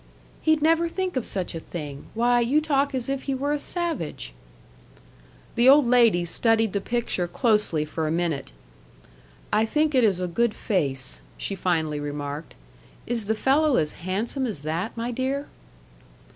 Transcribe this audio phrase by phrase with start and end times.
[0.41, 2.07] "He'd never think of such a thing.
[2.15, 4.33] Why, you talk as if he were a savage."
[5.53, 8.51] The old lady studied the picture closely for a minute.
[9.53, 12.55] "I think it is a good face," she finally remarked.
[13.05, 15.45] "Is the fellow as handsome as that, my dear?"